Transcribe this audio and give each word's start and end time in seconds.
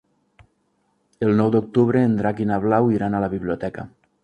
El 1.25 1.33
nou 1.41 1.51
d'octubre 1.57 2.03
en 2.07 2.17
Drac 2.23 2.43
i 2.47 2.51
na 2.55 2.59
Blau 2.67 2.91
iran 2.97 3.19
a 3.19 3.23
la 3.27 3.33
biblioteca. 3.39 3.89